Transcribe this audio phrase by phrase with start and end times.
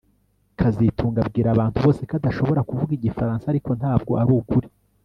[0.59, 4.67] kazitunga abwira abantu bose ko adashobora kuvuga igifaransa ariko ntabwo arukuri